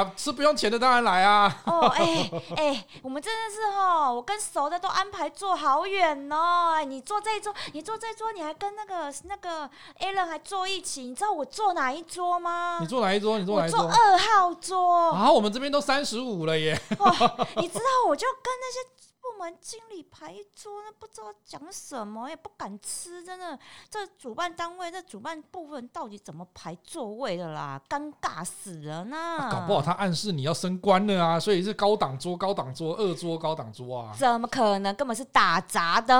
[0.00, 1.54] 啊，吃不用钱的当然来啊。
[1.66, 6.72] 哦，哎哎，我们真的是哦，我跟熟的都安排坐好远哦。
[6.74, 9.68] 哎，你坐这一桌，你坐这一桌，你还跟那个那个
[10.00, 11.02] Alan 还坐一起。
[11.02, 12.78] 你知道我坐哪一桌吗？
[12.80, 13.38] 你坐哪一桌？
[13.38, 13.80] 你坐哪一桌？
[13.80, 15.10] 我坐二号桌。
[15.10, 16.80] 啊，我们这边都三十五了耶。
[16.98, 17.10] 哇，
[17.56, 18.90] 你知道我就跟那些。
[19.22, 23.58] 部门经理排一桌，那不知道讲什么，也不敢吃，真的。
[23.88, 27.80] 这主办单位，这主办部分到底怎么排座位的啦？
[27.88, 29.50] 尴尬死了呢、啊！
[29.50, 34.12] 搞不好他暗示你要升官了啊，所以是高档桌、高档桌、二桌、高档桌啊？
[34.16, 34.94] 怎么可能？
[34.94, 36.14] 根本是打杂的。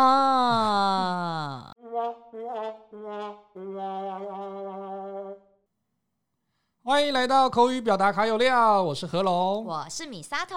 [6.82, 10.56] 欢迎来到口语表达卡有料，我是何龙，我是米沙头。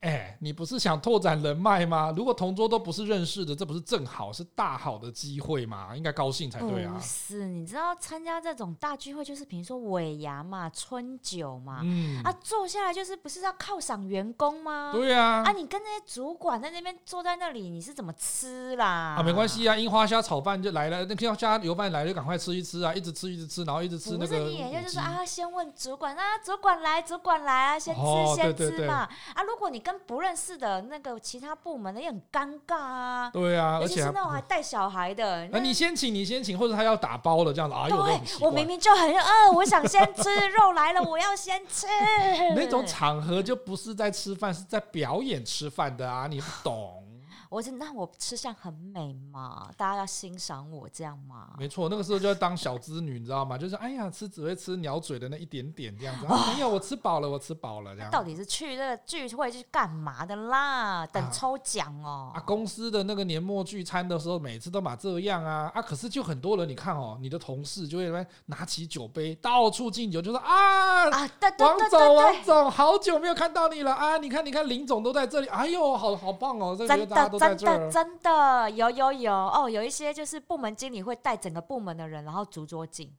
[0.00, 2.10] 哎，你不是想拓展人脉吗？
[2.16, 5.94] 如果同桌都不是认识的，这不是正好是大好的机会吗？
[5.94, 6.94] 应该高兴才对啊！
[6.96, 14.90] 不是，你知道参加这种大聚会，就是比如说尾牙嘛、春酒嘛，嗯，啊，坐下来就是不是要犒赏员工吗？
[14.94, 19.16] 对啊，啊，你跟那些主管在那边坐在那里，你是怎么吃啦？
[19.18, 24.26] 啊，没关系啊，樱花虾炒饭就来了，那樱花虾油饭来了就赶快吃一吃啊，一直吃一直吃，然后一直吃那个。
[24.26, 29.06] 不是你也就是啊，先问主管啊，主管来，主管来啊，先吃、哦、先吃嘛。
[29.34, 30.82] 啊，如果你跟不认识的。
[30.82, 37.88] 那个其他部门的也很尴尬啊，对啊，而且是那种还带小孩的，那你先请，你先请，或者他要打包了这样子啊？
[37.88, 41.86] 对，我明明就很饿，我想先吃肉来了，我要先吃。
[42.56, 47.02] 那种场合就不是在吃饭，是在表演吃饭的啊，你不懂。
[47.50, 51.48] 我是那我吃相很美嘛，大家要欣赏我这样嘛？
[51.58, 53.58] 没错，那个时候就要当小资女，你知道吗？
[53.58, 56.26] 就是哎呀，吃只会吃鸟嘴的那一点点这样子。
[56.26, 58.08] 啊、没有，我吃饱了，我吃饱了这样。
[58.08, 61.04] 到底是去这个聚会是干嘛的啦？
[61.08, 62.38] 等抽奖哦、喔。
[62.38, 65.82] 啊，公司的那个年末聚餐的时候，每次都嘛这样啊啊！
[65.82, 74.18] 可是就很多人，你看哦，你的同事就会拿起酒杯到处敬酒，就说啊啊，对对对对王总王总，好久没有看到你了啊！
[74.18, 77.39] 你看你看，林总都在这里，哎呦，好好棒哦，这个大家都。
[77.40, 83.12] 真的真的有有有哦，有一些就是部门经理会带整个部门的人，然后逐桌进。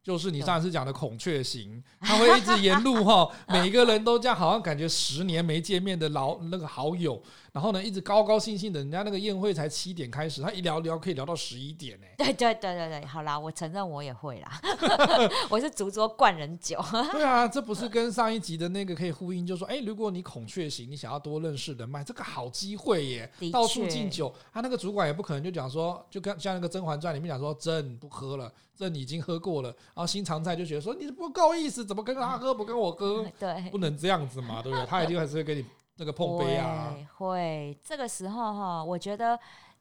[0.00, 7.22] 就是你上次讲的孔雀型，他会一直沿路 哈，每一个人都这样，好像感觉十年没见面的老那个好友。
[7.52, 12.06] 然后呢，一直高高兴兴的，人家那个宴会才七点开始，他一聊聊可以聊到十一点 呢。
[12.18, 14.60] 对对对对对，好啦，我承认我也会啦，
[15.48, 16.78] 我是逐桌灌人酒。
[17.12, 24.32] 对啊，这不是跟上一集的那个可以呼应，就是说，哎，如果你孔雀型，你想要多认识人脉，这个好机会耶，到处敬酒。
[24.52, 29.68] 他那个主管也不可能就讲说，就跟像那个《甄嬛传》里面讲说，朕不喝了，朕已经喝过了。
[29.68, 33.24] 然后新常在就觉得说，你不够意思，怎么跟他喝不跟我喝？
[33.38, 34.86] 对，不能这样子嘛，对不对？
[34.86, 35.64] 他一定还是会跟你。
[35.98, 39.38] 那个碰杯啊，会这个时候哈，我觉得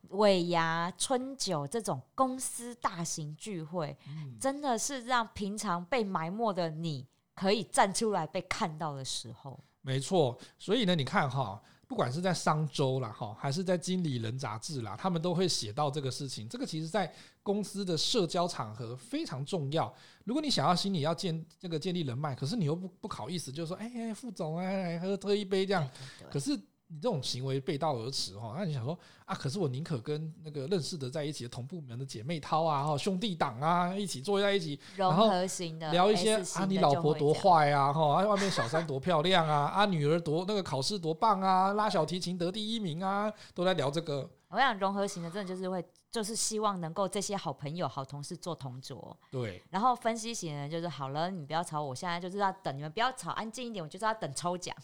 [0.09, 9.57] 尾牙、春酒这种公司大型聚会，嗯、真的是让平常被埋没的你可以站出来被看到的时候。
[9.81, 11.61] 没错，所以呢，你看哈。
[11.89, 16.45] 不管是在商周啦，哈，还是在经理人杂志啦，他们都会写到这个事情。
[16.49, 17.09] 这个其实，在
[17.41, 19.93] 公司的社交场合非常重要。
[20.27, 25.89] 如果你想要心里要建这个建立人脉，可是你又不不好意思，就是说，哎、欸，副总啊，来喝喝一杯这样。
[26.29, 26.59] 可是。
[26.89, 29.35] 你这种行为背道而驰哈，那你想说啊？
[29.35, 44.25] 可是我宁可跟那个认识的在一起的同部门的姐妹淘啊、兄弟党啊一起坐在一起，融合型的，聊一些啊，你老婆多坏啊哈，啊外面小三多漂亮啊，啊女儿多那个考试多棒啊，拉小提琴得第一名啊，都在聊这个。
[44.47, 45.83] 我想融合型的，真的就是会。
[46.11, 49.15] 就是希望能够这些好朋友、好同事做同桌。
[49.31, 49.61] 对。
[49.69, 54.75] 然后分析型的人就是好了，你不要吵，我现在就是要等你们不要吵，安静一点，我就是要等抽奖。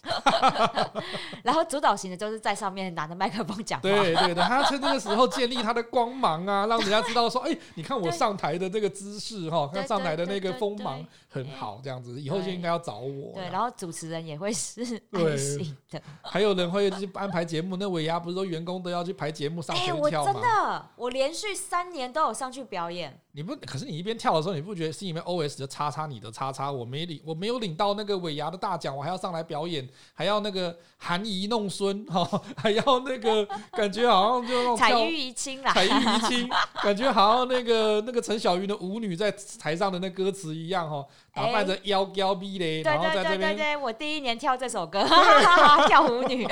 [1.44, 3.84] 然后主导型的就是在上面拿着麦克风讲话。
[3.84, 13.34] 对对对，他要趁这个时候建立他的光芒啊，让人家知道说，哎，你看我上台的这个姿势哈，看上台的那个锋芒很好，这样子以后就应该要找我。
[13.34, 16.02] 对，然后主持人也会是安心的。
[16.22, 20.34] 还有人会去安排节目，那尾牙不是说员工都要去排节目上去跳吗？
[20.34, 21.24] 真的，我连。
[21.24, 23.18] 连续三年都有上去表演。
[23.32, 26.70] 你不，可是你一边跳的时候，你不觉得心里面 OS 就叉叉你的叉叉？
[26.70, 36.50] 我没领，我没有领到那个尾牙的大奖，我还要上来表演，还要那个含饴弄孙 哈，还要那个感觉好像就那种彩玉怡亲啦，彩玉怡亲，
[36.84, 43.40] 感觉好像那个那个陈小云的舞女在台上的那歌词一样哈，打扮着妖娇逼嘞，然后在这边。
[43.40, 45.04] 对对对对，我第一年跳这首歌，
[45.88, 46.46] 跳舞女，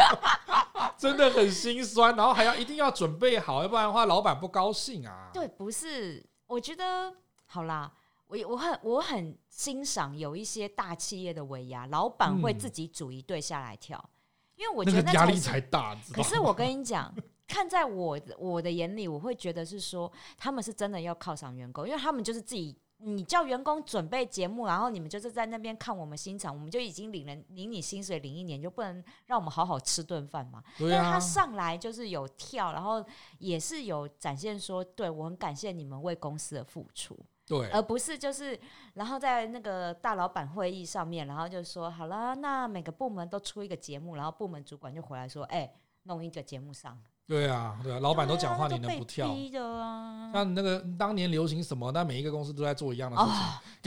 [1.02, 5.32] 真的很心酸，然后还要一定要准备好，要不然的话老板不高兴啊。
[5.34, 6.24] 对，不是。
[6.46, 7.12] 我觉得
[7.48, 7.92] 好啦，
[8.28, 14.14] 我我很我很欣赏有一些大企业的尾牙，老板会自己组一队下来跳，嗯、
[14.58, 15.98] 因为我觉得那压力才大。
[16.14, 17.12] 可是我跟你讲，
[17.48, 30.64] 看在我我的眼里，我会觉得是说他们是真的要犒赏员工，因为他们就是自己你叫员工准备节目，然后你们就是在那边看我们欣赏，我们就已经领了领你薪水领一年，就不能让我们好好吃顿饭嘛？
[30.78, 30.98] 对啊。
[30.98, 33.04] 但是他上来就是有跳，然后
[33.40, 37.18] 也是有展现说，对，我很感谢你们为公司的付出。
[37.48, 38.58] 对，而不是就是，
[38.94, 46.98] 然后在那个大老板会议上面，然后就说好了，那每个部门都出一个节目，然后部门主管就回来说，哎、欸，弄一个节目上。
[47.32, 49.30] 对啊，对啊，老板都讲话，你能不跳？
[49.30, 53.34] 啊、像那个当年流行什么，那每一个公司都在做一样的事情。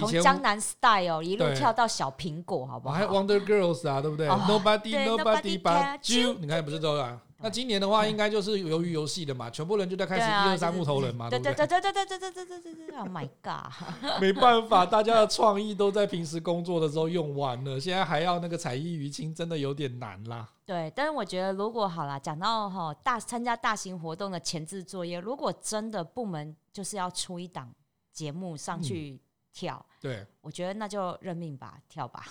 [0.09, 2.95] 从、哦、江南 style 一路跳到小苹果，好不好？
[2.95, 7.21] 还有 Wonder Girls 啊，对不对、哦、？Nobody Nobody but you，你看不是都啊？
[7.45, 11.55] 那今年的话，应该就是由于游戏的嘛，全部人就在开始一二三木头人嘛，对不对？
[11.55, 14.19] 对对对对对对对对对对！Oh my god！
[14.19, 20.49] 没办法，大家的创意都在平时工作的时候用完了，现在还要那个彩衣娱亲，真的有点难啦。
[20.65, 27.71] 对，但是我觉得如果好了，讲到哈大参加大型活动的前置作业，如果真的部门就是要出一档
[28.11, 29.21] 节目上去
[29.53, 32.25] 跳，嗯、对，我觉得那就认命吧，跳吧。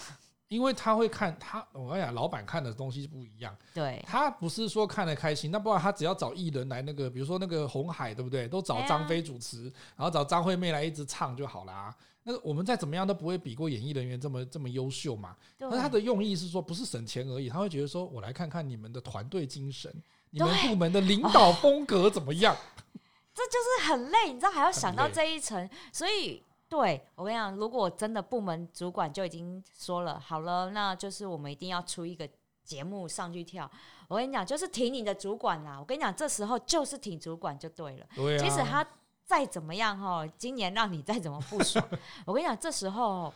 [0.54, 3.56] 因为他会看他，我跟你讲，老板看的东西不一样。
[3.74, 8.48] 对，他不是说看的开心，那不然他只要找艺人来那个，比如说那个红海，对不对？
[8.48, 9.64] 都找张飞主持，
[9.96, 11.92] 然后找张惠妹来一直唱就好啦。
[12.22, 15.36] 那我们再怎么样都不会比过演艺人员这么这么优秀嘛。
[15.58, 19.92] 那他的用意是说，不是省钱而已，他会觉得说，我来看看你们的团队精神，
[20.30, 22.56] 你们部门的领导风格怎么样？
[23.34, 26.44] 这就是很累，你知道还要想到这一层，所以。
[26.76, 32.28] 对，我跟你讲，如果真的部门主管就已经说了，好了，那就是我们一定要出一个
[32.64, 33.70] 节目上去跳。
[34.08, 35.80] 我跟你讲，就是挺你的主管啦。
[35.80, 38.06] 我跟你讲，这时候就是挺主管就对了。
[38.16, 38.40] 对啊。
[38.40, 38.84] 即使他
[39.24, 41.88] 再怎么样哈，今年让你再怎么不爽，
[42.26, 43.32] 我跟你讲，这时候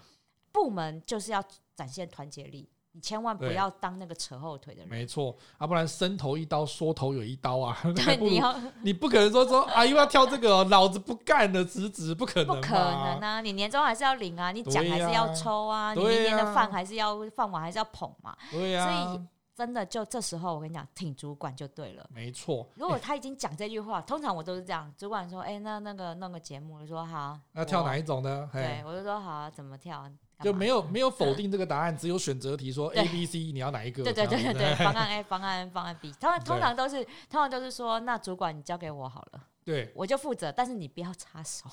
[0.51, 1.43] 部门就是要
[1.75, 2.67] 展现团结力。
[2.97, 7.77] 你千万不要当那个扯后腿的人，没错啊，不然伸头一刀，缩头有一刀啊。
[7.93, 13.39] 对，你要你不可能说说啊，又要跳这个、哦，老子不干了，辞职，不可能，不可能啊！
[13.39, 18.35] 你年终还是要领啊，你奖还是要抽啊，啊你明年的饭还是要饭碗还是要捧嘛。
[18.49, 19.21] 对呀、啊，所以
[19.55, 22.03] 真的就这时候，我跟你讲，挺主管就对了。
[22.11, 28.49] 没错，如果他已经讲这句话，通常我都是这样，主管说，哎、欸，那那个弄个节目，我说好，要跳哪一种呢？
[28.51, 30.09] 对，我就说好，怎么跳？
[30.43, 34.03] 就没有没有否定这个答案，只有选择题说 A、B、C，你要哪一个？
[34.03, 41.65] 对对对对对，方案 A、方案方案 B，他们通常都是通常都是说，那主管你交给我好了，对，我就负责，但是你不要插手。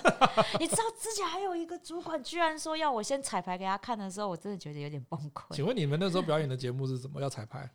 [0.60, 5.54] 你知道之前还有一个主管居然说要我先彩排给他看的时候，我真的觉得有点崩溃。
[5.54, 7.20] 请问你们那时候表演的节目是什么？
[7.20, 7.70] 要彩排？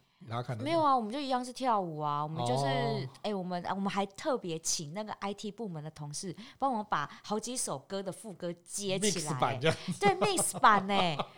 [0.59, 2.21] 没有啊，我们就一样是跳舞啊。
[2.21, 9.57] 我们就是，哎、哦欸，我们我们还特别请那个 IT 部门的同事帮我们把好几首歌的副歌接起来，
[10.00, 10.94] 对，mix 版呢。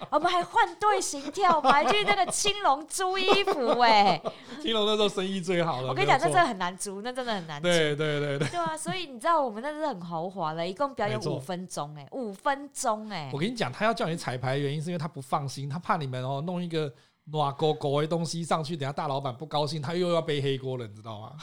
[0.10, 4.20] 我们还换队形跳，我们还 去那个青龙租衣服哎。
[4.62, 5.90] 青龙那时候生意最好了。
[5.90, 7.68] 我跟你讲，那真的很难租，那真的很难租。
[7.68, 8.48] 对对对对。
[8.50, 13.30] 对啊，所以你知道我们那是很豪华的，一共表演五分钟哎，五分钟哎。
[13.32, 16.92] 我跟你讲，他要叫你彩排的原因是因为他不放心，他怕你们哦弄一个。
[17.32, 21.38] 哇，狗狗的东西上去，等下大老板不高兴，他又要背黑锅了，你知道吗？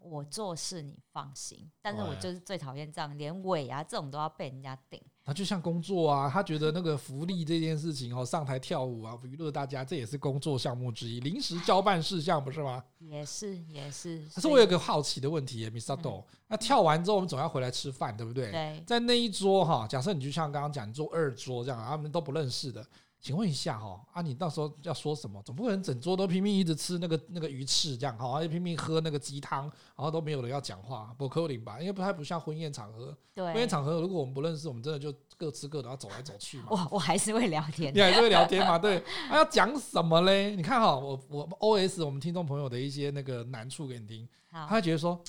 [0.00, 4.98] 我做事你放心，但是我就是最讨厌这样，连尾啊这种都要被人家顶。
[5.22, 12.82] 他就像工作啊，他觉得那个福利这件事情哦，上台跳舞啊，娱乐大家，这也是工作项目之一，临时交办事项不是吗？
[12.98, 14.26] 也是也是。
[14.34, 18.50] 可是我有个好奇的问题，Misato，那跳完之后我们总要回来吃饭，对不对？
[18.50, 18.82] 对。
[18.86, 22.82] 在那一桌哈，假设你就像刚刚讲，你坐二桌这样，他们都不认识的。
[23.20, 25.42] 请问一下哈啊，你到时候要说什么？
[25.42, 31.80] 总不可能整桌都拼命一直吃那个那个鱼翅这样哈，而且拼命喝那个鸡汤，然后都没有人要讲话，不可能吧？
[31.80, 33.16] 因为不太不像婚宴场合。
[33.34, 36.66] 对，婚宴场合如果我们不认识，我们真的就各吃各的，要走来走去嘛。
[36.70, 38.78] 我我还是会聊天，你还是会聊天嘛？
[38.78, 40.54] 对，他 要讲什么嘞？
[40.54, 45.20] 你看哈，我我 OS 我们听众朋友的一些那个难处给你听，他会觉得说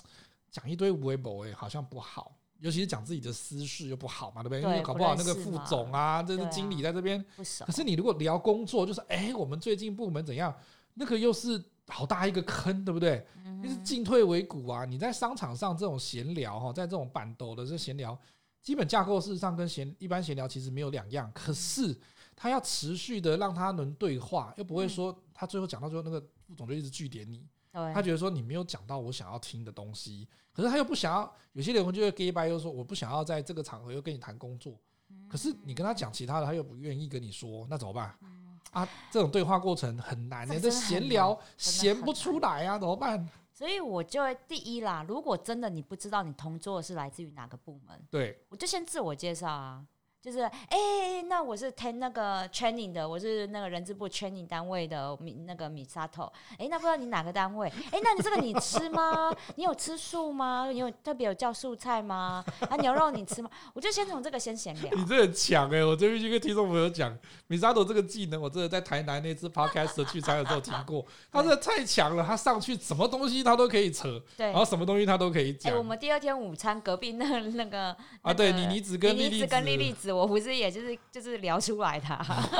[0.51, 2.35] 讲一堆微博诶，好像不好。
[2.59, 4.61] 尤其是讲自己的私事又不好嘛，对不对？
[4.61, 7.23] 对，因为搞不好那个副总啊，这是经理在这边。
[7.65, 10.53] 可是你如果聊工作，就是哎，我们最近部门怎样？
[10.93, 13.25] 那个又是好大一个坑，对不对？
[13.63, 14.85] 就是进退维谷啊！
[14.85, 18.17] 你在商场上这种闲聊哈，在这种板斗的这闲聊，
[18.61, 21.31] 基本架构事实上跟闲一般闲聊其实没有两样。
[21.33, 21.97] 可是
[22.35, 27.45] 他要持续的让他能对话，又不会说他最后讲到最后那个副总就一直据点你。
[27.71, 31.31] 他觉得说你没有讲到我想要听的东西，可是他又不想要。
[31.53, 34.79] 有些人就会 gay bye 又说我不想要在这个场合又跟你谈工作，
[35.27, 38.15] 可是你跟他讲其他的，他又不愿意跟你说，那怎么办？
[38.71, 43.27] 啊，这种对话过程很难，的这闲聊闲不出来啊，怎么办？
[43.51, 49.85] 所以我就会第一啦，如果真的你不知道你同桌是来自于哪个部门，对，我就先自我介绍啊。
[50.21, 56.29] 就是哎、欸，那我是 ten 那个 training 的，我是那个人资部 training 单位的米那个米沙头。
[56.57, 57.71] 哎，那不知道你哪个单位？
[57.89, 59.33] 哎，那你这个你吃吗？
[59.55, 60.67] 你有吃素吗？
[60.69, 62.43] 你有特别有叫素菜吗？
[62.69, 63.49] 啊，牛肉你吃吗？
[63.73, 64.91] 我就先从这个先闲聊。
[64.93, 65.85] 你这很强哎、欸！
[65.85, 71.05] 我这边就跟听众朋友讲，米沙头这个技能，我真的在台南那次 podcast 聚餐的时候听过。
[71.31, 75.73] 他真的太强了，他上去什么东西他都可以扯，对，然后什么东西他都可以讲。
[75.77, 79.29] 我们第二天午餐隔壁那个、那个啊，那个、对，妮妮子跟莉
[79.77, 82.07] 莉子我不是，也就是就是聊出来的，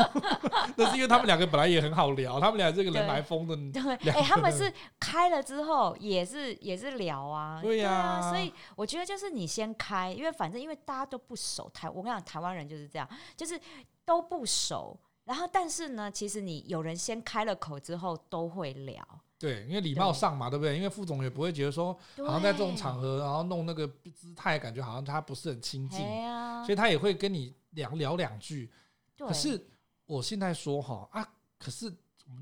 [0.75, 3.55] 那是因为他们两个本来也很好聊，他们俩这个人来疯的。
[3.71, 13.59] 对，哎、欸，他们是开了之后也是也是聊啊，对呀、啊啊，所以我觉得就是你先开，因为反正因为大家都不熟，台我跟你讲，台湾人就是这样，就是
[14.05, 19.03] 都不熟，然后但是呢，其实你有人先开了口之后都会聊。
[19.37, 20.75] 对，因为礼貌上嘛，对，对不对？
[20.75, 28.71] 因为副总也不会觉得说，好像在这种场合，然后弄那个姿态，感觉好像他不是很亲近，啊、所以他也会跟你聊聊两句。
[29.17, 29.63] 可是
[30.05, 31.93] 我现在说哈啊，可是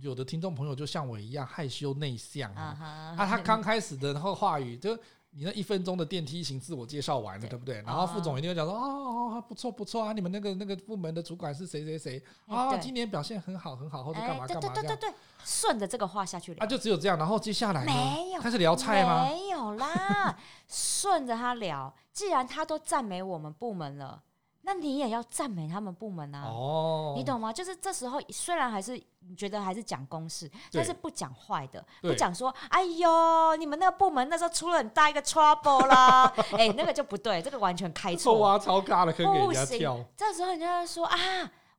[0.01, 4.97] 有的听众朋友就像我一样害羞内向啊，啊，啊，他刚开始的话语就。
[5.37, 7.75] 你那一分钟的电梯型自我介绍完了，对，不对？
[7.85, 12.75] 然后副总一定会讲说：“哦哦，不错不错啊，你们那个那个部门的主管是谁谁谁啊？
[12.77, 15.13] 今年表现很好很好，或者干嘛干嘛这样。”对对对对，
[15.45, 16.63] 顺着这个话下去聊。
[16.63, 17.15] 啊，就只有这样。
[17.19, 17.93] 然后接下来呢？
[17.93, 19.27] 没有，开始聊菜吗？
[19.29, 20.35] 没有啦，
[20.67, 21.93] 顺着他聊。
[22.11, 24.23] 既然他都赞美我们部门了。
[24.67, 27.53] 那你也要赞美他们部门啊，哦，你懂吗？
[27.53, 40.03] 就是这时候虽然还是你觉得还是讲公事，但是不讲坏的，不讲说哎呦，你们那个部门那时候出了很大一个 trouble 啦， 哎、欸，那个就不对，这个完全开错，哇，超尬的，可以给人家跳。
[40.17, 41.17] 这时候人家说啊，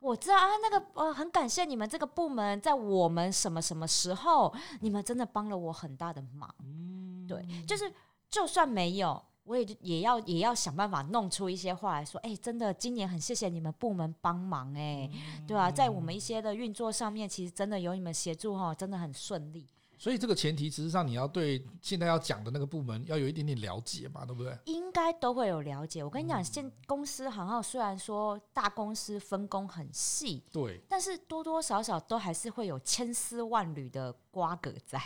[0.00, 6.49] 我知道啊，那个呃，很感谢你们这个部门在我们什么什么时候，你们真的帮了我很大的忙。
[6.61, 7.92] 嗯，对，就是
[8.30, 9.23] 就算没有。
[9.49, 19.67] 我也也要也要想办法弄出一些话来说，哎、欸，真的，今年很谢谢你们部门帮忙、欸，哎、嗯，对啊，在我们一些的运作上面，其实真的有你们协助哈，真的很顺利。
[20.00, 24.57] 所以这个前提，实际上你要对现在要讲的那个部门要有一点点了解嘛，对不对？
[24.67, 26.05] 应该都会有了解。
[26.05, 35.00] 我跟你讲，现公司行号虽然说大公司分工很细，对，但是多多少少都还是会有千丝万缕的瓜葛在，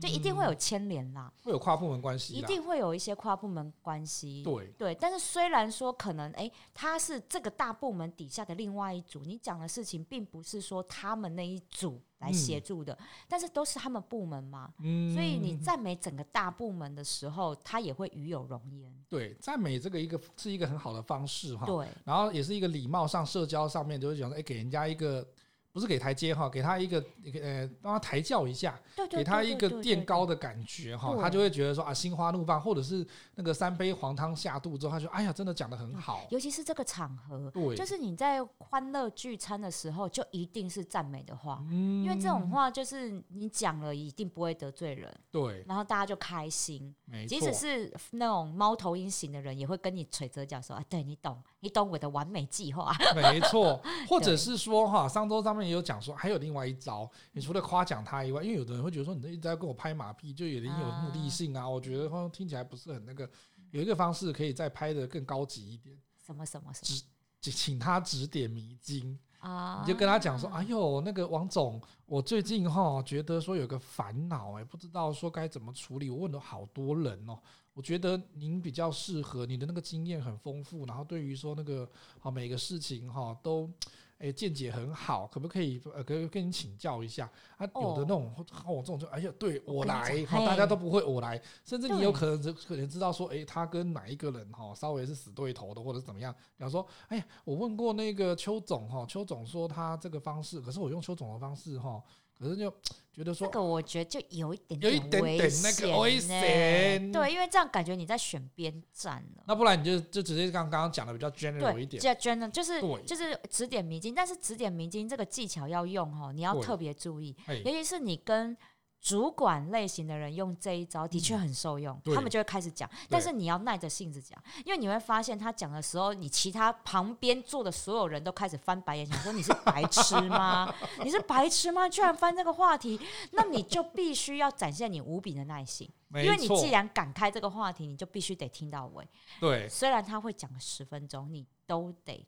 [0.00, 4.44] 就一定会有牵连啦，会有跨部门关系，一定会有一些跨部门关系。
[4.44, 12.00] 对对，但是虽然说可能哎，他是这个大部门底下的另外一组，你讲的事情并不是说他们那一组。
[12.20, 18.90] 来协助的，嗯，但是都是他们部门嘛，嗯，所以你赞美整个大部门的时候，他也会与有容焉。
[19.06, 21.66] 对，赞美这个一个是一个很好的方式哈。
[21.66, 25.28] 对，然后也是一个礼貌上社交上面就是讲说，哎，给人家一个。
[25.76, 27.04] 不是给台阶哈，给他一个
[27.42, 28.80] 呃，帮他抬轿一下，
[29.10, 36.26] 给他一个垫高的感觉哈，他就会觉得说啊，心花怒放，或者是那个三杯黄汤下肚之后，他就哎呀，真的讲的很好。
[36.30, 51.38] 尤其是这个场合，对，就是你在欢乐聚餐的时候，就一定是赞美的话，嗯，因为这种话就是你讲了一定不会得罪人，对，然后大家就开心，没错，即使是那种猫头鹰型的人，也会跟你捶着脚说啊，对你懂。
[51.66, 61.68] 你懂我的完美计划，没错， 或者是说哈，上周上面也有讲说，还有另外一招，你除了夸奖他以外，因为有的人会觉得说，你一直在跟我拍马屁，就有点有目的性啊，啊。
[61.68, 63.28] 我觉得好像听起来不是很那个，
[63.72, 65.98] 有一个方式可以再拍的更高级一点。
[66.24, 67.00] 什么什么什么？
[67.40, 69.82] 指请他指点迷津啊！
[69.84, 76.08] 你就跟他讲说，哎呦，那个王总，我最近哈觉得说有个烦恼，哎，不知道说该怎么处理。
[76.10, 77.36] 我问了好多人哦。
[77.76, 81.86] 我觉得您比较适合，你的那个经验很丰富，然后对于说那个
[82.18, 83.70] 好每个事情哈都
[84.16, 87.68] 诶见解很好，可不可以呃可以跟你请教一下啊？
[87.74, 88.32] 有的那种
[88.66, 102.02] 我这种就哎呀对我来，好大家都不会我来，甚至你有可能可能知道说诶他跟哪一个人哈稍微是死对头的或者怎么样，比方说哎呀我问过那个邱总哈，邱总说他这个方式，可是我用邱总的方式哈。
[102.38, 102.70] 可是就
[103.12, 109.44] 觉得说，这个我觉得就有一点点有一点点那个危险，对，因为这样感觉你在选边站了。
[109.46, 118.56] 那不然你就就直接刚刚讲的比较 general 一点，对，general 就是就是指点迷津，但是指点迷津这个技巧要用哦，你要特别注意，尤其是你跟。
[119.00, 130.74] 主管类型的人用这一招的确很受用，嗯，他们就会开始讲，但是你要耐着性子讲，因为你会发现他讲的时候，你其他旁边坐的所有人都开始翻白眼，想说你是白痴吗？
[131.04, 131.88] 你是白痴吗？
[131.88, 133.00] 居然翻这个话题，
[133.32, 139.06] 那你就必须要展现你无比的耐心，因为你既然敢开这个话题，你就必须得听到尾。
[139.38, 142.26] 对，虽然他会讲十分钟，你都得听。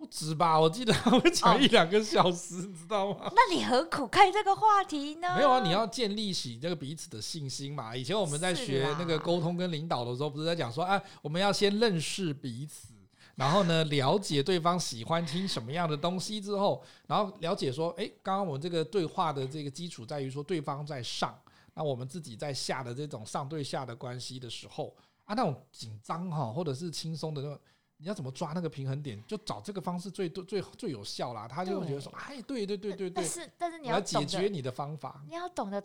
[0.00, 0.58] 不止吧？
[0.58, 3.30] 我记得他会讲一两个小时，哦，你知道吗？
[3.36, 5.36] 那你何苦开这个话题呢？
[5.36, 7.94] 没有啊，你要建立起这个彼此的信心嘛。
[7.94, 12.94] 以前我们在学那个沟通跟领导的时候，不是在讲说，哎，我们要先认识彼此。
[13.34, 21.38] 然后呢， 了解对方喜欢听什么样的东西之后，然后了解说，哎，刚刚我们这个对话的这个基础在于说对方在上，
[21.74, 27.60] 那我们自己在下的这种上对下的关系的时候啊，那种紧张哈，或者是轻松的那种。
[28.02, 29.22] 你要怎么抓那个平衡点？
[29.26, 31.46] 就找这个方式最最最最有效啦。
[31.46, 35.82] 他就会觉得说：“哎，对对对对对。”但是但是你要解决你的方法，你要懂得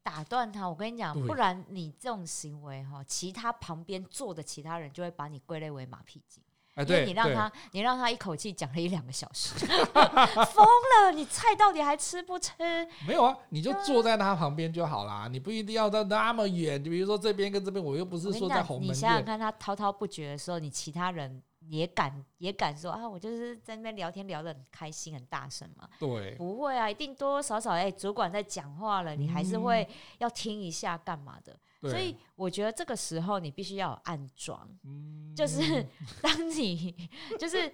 [0.00, 0.68] 打断他。
[0.68, 6.40] 我跟你讲，不然你这种行为哈，其他旁边坐的其他人就会把你归类为马屁精。
[6.74, 9.54] 哎，对，你让他你让他一口气讲了一两个小时，
[10.52, 11.10] 疯了！
[11.10, 12.52] 你菜到底还吃不吃？
[13.08, 15.26] 没有啊，你就坐在他旁边就好啦。
[15.26, 16.84] 你不一定要到那么远。
[16.84, 18.90] 就比如说这边跟这边，我又不是说在鸿门。
[18.90, 21.42] 你想想看，他滔滔不绝的时候，你其他人。
[21.68, 25.88] 也敢也敢说啊，我就是在那边聊天聊得很开心很大声嘛。
[25.98, 31.58] 对，不会啊，一定多多少少哎、欸，主管在讲话了，你还是会要听一下干嘛的。
[31.82, 35.84] 嗯、所以我觉得这个时候你必须要有暗装，嗯、就是
[36.22, 36.94] 当你
[37.38, 37.72] 就是。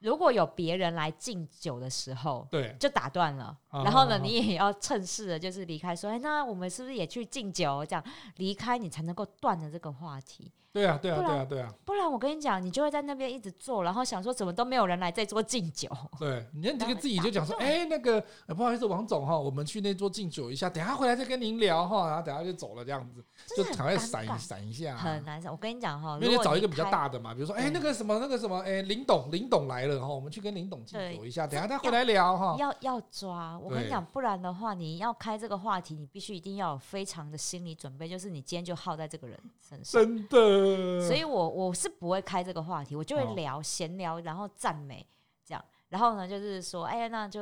[0.00, 3.58] 如果有别人来敬酒的时候，对，就打断了。
[3.82, 7.84] 然后呢，你也要趁势的，就是离开，说，哎，那我们是不是也去敬酒？
[7.84, 8.04] 这样
[8.36, 10.52] 离开，你才能够断了这个话题。
[10.72, 11.72] 对啊，对啊，对啊，对啊。
[11.84, 15.88] 不然我跟你讲，你就会在那边一直坐，然后想说，怎么都没有人来这桌敬酒。
[16.18, 23.24] 对， 你这个自己就讲说，哎，那个不好意思，王总哈，我们去那桌敬酒一下，等下回来再跟您聊哈，然后等下就走了这样子，
[23.56, 24.96] 就赶快闪闪一下。
[24.96, 25.52] 很难闪。
[25.52, 29.94] 我跟你讲哈，因为找一个比较大的嘛，比如说，哎，那个什么，那个什么，哎，林董，林董来了。
[29.94, 32.56] 然后我们去跟林董敬酒一下，等下他回来聊哈。
[32.58, 40.02] 要要抓，我跟你讲，不然的话，你要开这个话题，你必须一定要有非常的心理准备，就是你今天就耗在这个人身上。
[40.02, 41.00] 真的。
[41.06, 45.06] 所以我我是不会开这个话题，我就会聊闲聊，然后赞美
[45.44, 47.40] 这样，然后呢，就是说，哎呀，那就。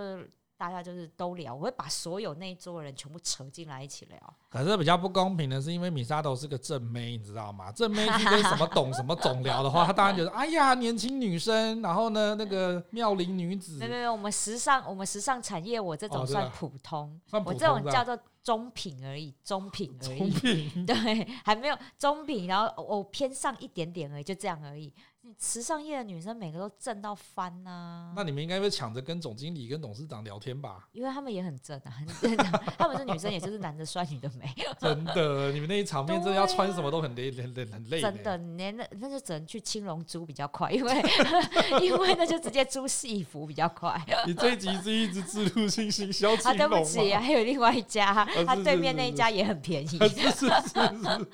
[0.62, 4.34] 大家就是都聊，我会把所有那一桌的人全部扯进来一起聊。
[4.48, 7.72] 可是比较不公平的是，因为米沙豆是个正妹，你知道吗？
[7.72, 13.76] 正妹去跟什么懂什么总聊的话，她当然觉得哎呀，年轻女生，然后呢，那个妙龄女子。
[13.78, 20.30] 没有没有，我们时尚，我们时尚产业，我这种算普通，哦、算普通，我这种叫做中品而已，中品而已。
[20.30, 24.94] 中品 对，还没有中品，然后我偏上一点点而已，就这样而已。
[25.38, 30.88] 时尚业的女生每个都正到翻呐、啊，那你们应该会抢着跟总经理、跟董事长聊天吧？
[30.92, 34.52] 因为他们也很正啊，很正啊， 他们是女生，也就是男的帅，女的美。
[34.80, 38.00] 真的，你们那一场面真的要穿什么都很累，很累，很累。
[38.00, 41.02] 真的，连那那就只能去青龙租比较快，因为
[41.80, 44.04] 因为那就直接租戏服比较快。
[44.26, 46.48] 你这一集是一直自录信息消息。
[46.48, 49.86] 啊，对不起，还有另外一家，他对面那一家也很便宜。
[49.86, 51.28] 是是是，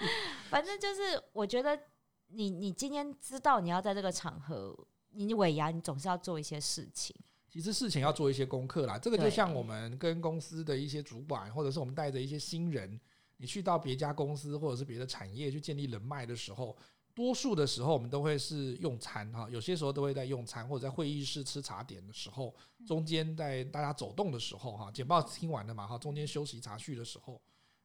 [0.51, 1.79] 反正就是我觉得。
[2.29, 4.77] 你你今天知道你要在这个场合，
[5.13, 7.15] 你尾牙你总是要做一些事情。
[7.51, 13.01] 其实事情要做一些功课啦，这个就像我们跟公司的一些主管，或者是我们带着一些新人，
[13.39, 16.77] 你去到别家公司或者是别的产业去建立人脉的时候，
[17.15, 22.55] 多数的时候我们都会是用餐哈，有些时候都会在用餐或者在会议室吃茶点的时候，
[22.87, 27.41] 中间在大家走动的时候哈，简报听完了嘛哈，中间休息茶叙的时候。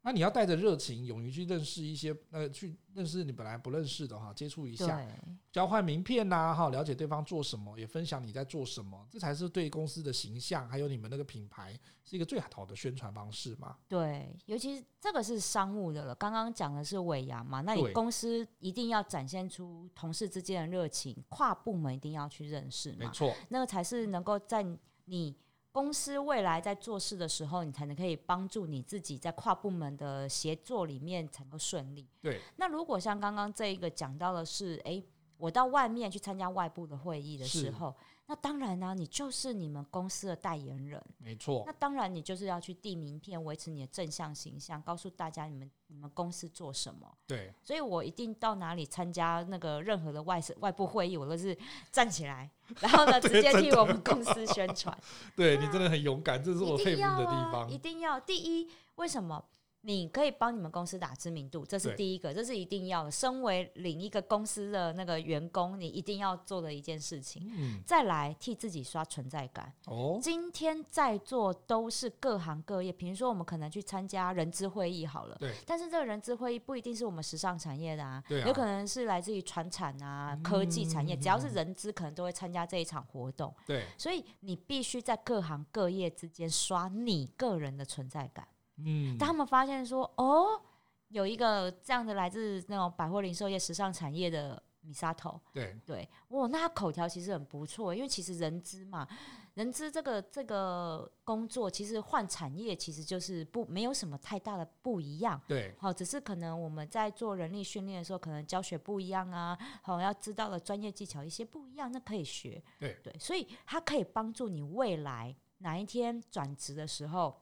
[0.05, 5.01] 那你要带着热情，勇于去认识一些呃，去认识你本来不认识的哈，接触一下，
[5.49, 13.77] 交换名片呐哈，了解对方做什么，也分享你在做什么，这才是对公司的形象还有你们那个品牌是一个最好的宣传方式嘛。
[13.87, 16.13] 对，尤其这个是商务的了。
[16.15, 24.61] 刚刚讲的是尾牙嘛，那你公司一定要展现出同事之间的热情，跨部门一定要去认识嘛，没错，那个才是能够在
[25.05, 25.33] 你。
[25.73, 32.07] 公司未来在做事的时候，你才能可以帮助你自己在跨部门的协作里面才能够顺利。
[32.21, 32.39] 对。
[32.55, 35.05] 那如果像刚刚这一个讲到的是，诶、欸，
[35.37, 37.93] 我到外面去参加外部的会议的时候。
[38.25, 41.63] 那当然呢、啊，你就是你们公司的代言人，没错。
[41.65, 47.05] 那当然，你就是要去递名片，维持你的正向形象，告诉大家你们你们公司做什么。
[47.27, 51.55] 对，所以我一定到哪里参加那个任何的外外部会议，我都是
[51.91, 54.97] 站起来，然后呢， 直接替我们公司宣传。
[55.35, 57.69] 对，你真的很勇敢，这是我佩服的地方。
[57.69, 59.43] 一定要，第一，为什么？
[59.85, 63.11] 你可以帮你们公司打知名度，这是第一个，这是一定要的。
[63.11, 67.51] 身为领一个公司的那个员工，你一定要做的一件事情。
[67.53, 69.73] 嗯，再来替自己刷存在感。
[69.87, 75.53] 哦，今天在座都是各行各业，比如说我们可能去参加人资会议好了，对。
[75.65, 83.53] 但是这个人资会议不一定是我们时尚产业的啊，对啊，有可能是来自于传产啊、科技产业，只要是人资，可能都会参加这一场活动。
[83.67, 88.47] 对，所以你必须在各行各业之间刷你个人的存在感。
[88.77, 90.61] 嗯，当他们发现说，哦，
[91.09, 95.79] 有一个这样的来自那种百货零售业、时尚产业的 Misato，对。
[95.85, 99.07] 对，哇，那他口条其实很不错，因为其实人资嘛，
[99.53, 112.99] 人资这个这个工作其实换产业其实就是不没有什么太大的不一样，对，好，只是可能我们在做人力训练的时候，可能教学不一样啊，好，要知道的专业技巧一些不一样，那可以学，对。
[113.03, 117.39] 对，所以它可以帮助你未来哪一天转职的时候，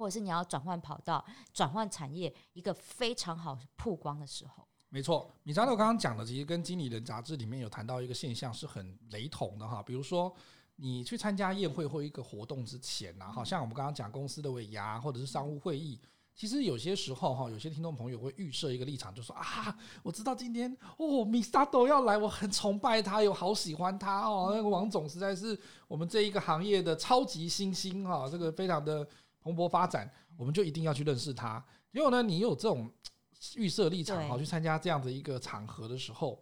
[0.00, 4.66] 或者是你要转换跑道、转换产业，一个非常好曝光的时候。
[4.88, 9.82] 没错，米扎豆刚刚讲的，其实跟经理人杂志里面有谈到一个现象是很雷同的哈。
[9.82, 10.34] 比如说，
[10.76, 16.00] 你去参加宴会或一个活动之前呐，好像我们刚刚讲公司的尾牙或者是商务会议，
[16.34, 29.06] 其实有些时候哈，有些听众朋友会预设一个立场，就说啊，我知道今天哦，米扎豆要来，我很崇拜他，有好喜欢他哦，那个王总实在是我们这一个行业的超级新星哈，这个非常的
[29.40, 31.64] 蓬勃发展，我们就一定要去认识他。
[31.92, 32.92] 结果呢，你有这种。
[33.56, 36.38] 预设立场好，去参加这样的一个场合的时候，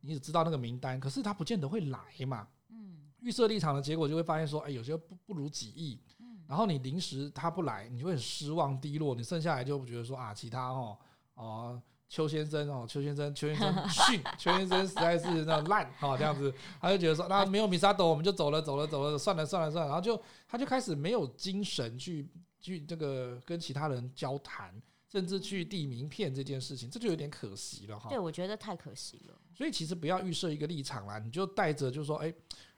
[0.00, 2.48] 你只知道那个名单，可是他不见得会来嘛。
[2.68, 6.02] 嗯预设立场的结果就会发现说，哎，有些不不如己意。
[6.48, 9.14] 然后你临时他不来，你就会很失望低落。
[9.14, 10.98] 你剩下来就觉得说啊，其他哦
[11.34, 19.90] 哦，邱先生哦，邱先生， 邱先生逊，邱先生实在是那烂哦，这样子，他就觉得说，那没有米沙朵，我们就走了，走了，走了，算了，算了，算了。
[19.90, 22.28] 然后就他就开始没有精神去
[22.60, 24.74] 去这个跟其他人交谈。
[25.08, 28.08] 甚至去递名片这件事情，这就有点可惜了哈。
[28.08, 29.34] 对，我觉得太可惜了。
[29.54, 32.32] 所以其实不要预设一个立场啦，你就带着就是说，哎，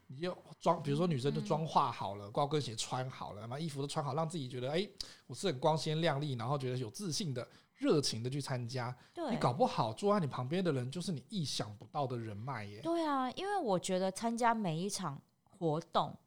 [0.07, 4.85] 你就妆，比如说女生就妆化好了，高跟鞋穿好了，把衣服都穿好，让自己觉得，哎，
[5.27, 8.95] 我是很光鲜亮丽，然后觉得有自信的、热情的去参加。
[9.13, 12.81] 对，你搞不好坐在你旁边的人就是你意想不到的人脉耶。
[12.81, 15.21] 对啊，因为我觉得参加每一场
[15.57, 16.17] 活动，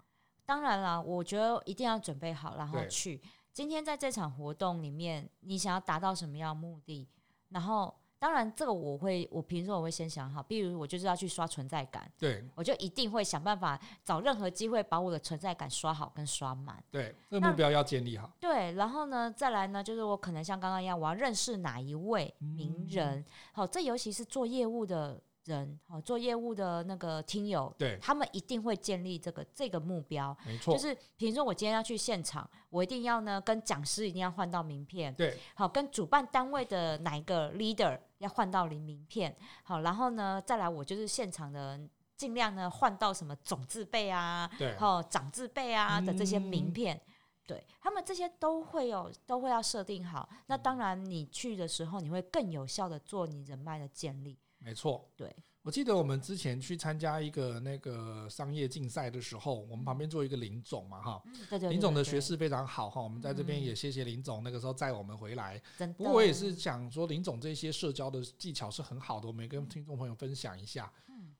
[0.44, 3.22] 当然啦，我觉得一定要准备好，然后去。
[3.52, 7.08] 今天在这场活动里面，你想要达到什么样的目的？
[7.48, 16.82] 然后，当然这个我会，我平时我会先想好，比如我就是要去刷存在感，对，我就一定会想办法找任何机会把我的存在感刷好跟刷满。
[16.90, 18.30] 对，这个目标要建立好。
[18.40, 23.24] 对，然后呢，再来呢，就是我可能像刚刚一样，我要认识哪一位名人。
[23.52, 25.20] 好、嗯，这尤其是做业务的。
[25.48, 30.74] 人哦，做业务的那个听友，对，他们一定会建立这个这个目标，没错。
[30.74, 41.80] 就是比如说，我今天要去现场，我一定要呢跟讲师一定要换到名片，对，好，跟主办单位的哪一个 leader 要换到领名片，好，然后呢再来我就是现场的
[42.16, 47.00] 尽量呢换到什么总字辈啊，对，哦长字辈啊的这些名片，嗯、
[47.46, 50.28] 对他们这些都会有都会要设定好。
[50.46, 54.38] 那当然你去的时候，你会更有效的做你人脉的建立。
[54.68, 61.22] 没错，对，我记得我们之前去参加一个那个商业竞赛的时候，我们旁边做一个林总嘛，哈，
[61.70, 65.58] 林总的学识非常好哈，我们在这边也谢谢林总，那个时候载我们回来。
[65.96, 70.92] 不过我也是想说，林总这些社交的技巧是很好的，我们也跟听众朋友分享一下。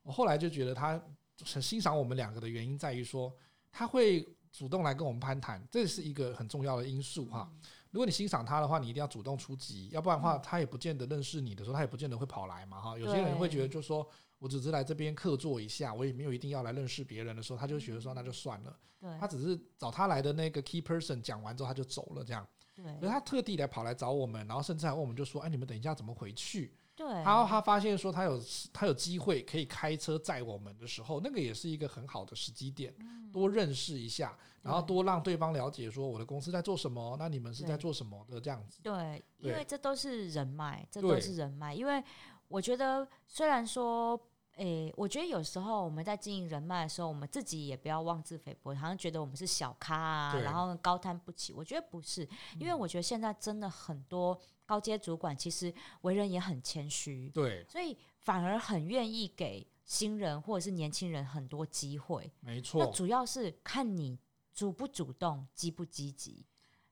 [0.03, 0.99] 我后来就觉得他
[1.45, 3.31] 很欣赏我们两个的原因在于说，
[3.71, 7.53] 他会主动来跟我们攀谈，这是一个很重要的因素哈。
[7.90, 12.98] 如果你欣赏他的话，你一定要主动出击，要不然的话，他也不见得认识你的时候，他也不见得会跑来嘛哈。
[12.98, 14.07] 有些人会觉得，就说
[14.38, 18.77] 我只是来这边客座一下，我也没有一定要来认识别人的时候，他就觉得说那就算了。
[19.20, 22.46] 他只是找他来的那个 key person 讲完之后他就走了这样。
[22.74, 32.92] 对，所以他特地来跑来找我们，然后甚至还问我们就说：“哎，你们等一下怎么回去？”对，然后他发现说他有他有机会可以开车载我们的时候，那个也是一个很好的时机点，
[33.33, 38.81] 多认识一下，然后多让对方了解说我的公司在做什么，那你们是在做什么的这样子。
[38.83, 41.75] 对，因为这都是人脉，这都是人脉。
[41.75, 42.03] 因为
[42.49, 44.21] 我觉得虽然说。
[44.59, 51.53] 诶，我觉得有时候我们在经营人脉的时候，我们自己也不要妄自菲薄，好像觉得我们是小咖啊，然后高攀不起。
[51.53, 62.29] 我觉得不是，因为我觉得现在真的很多高阶主管其实为人也很谦虚，对，所以反而很愿意给新人或者是年轻人很多机会。
[62.40, 64.18] 没错，那主要是看你
[64.59, 66.44] 主不主动，积不积极。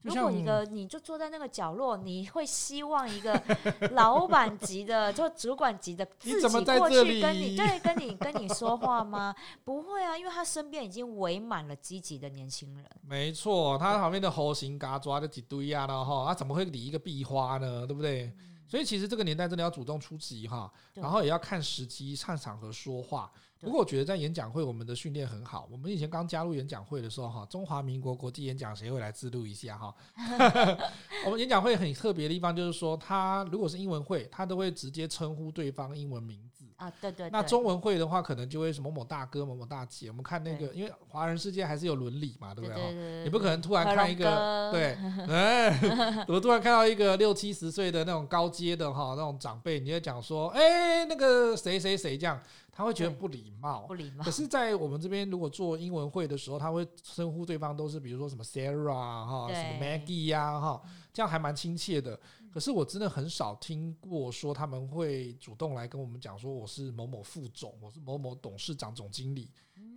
[0.02, 3.42] 如果一个你就坐在那个角落，你会希望一个
[3.90, 9.34] 老板级的，就主管级的自己过去跟你对跟你跟你说话吗？
[9.64, 12.88] 不会啊，因为他身边已经围满了积极的年轻人。
[13.02, 17.84] 没错，他旁边的猴形嘎抓的几堆啊，然后他怎么会理一个壁花呢？
[17.84, 18.26] 对不对？
[18.26, 23.30] 嗯、所以其实这个年代真的要主动出击哈，然后也要看时机、看场合说话。
[23.58, 25.66] 不过我觉得在演讲会，我们的训练很好。
[25.70, 29.94] 我们以前刚加入演讲会的时候，哈，中华民国国际演讲协会来自录一下哈。
[31.24, 36.55] 我们演讲会很特别的地方就是说，他如果是英文会，他都会直接称呼对方英文名字。
[36.76, 37.28] 啊，对对。
[37.30, 40.08] 那中文会的话，可能就会是某某大哥、某某大姐。
[40.08, 43.24] 我们看那个，因为华人世界还是有伦理嘛，对不对？
[43.24, 44.96] 你不可能突然看一个，对，
[45.28, 52.40] 哎， 我突然看到一个六七十岁的那种高阶的哈那种长辈，你就讲说，哎，那个谁谁谁这样。
[52.78, 54.22] 他会觉得不礼貌，不礼貌。
[54.22, 62.20] 可是，在我们这边，如果做英文会的时候，他会称呼对方都是，比如说什么 Sarah 哈，什么 Maggie 呀哈，这样还蛮亲切的。
[62.56, 69.50] 可是我真的很少听过说他们会主动来跟我们讲说我是某某副总，我是某某董事长、总经理。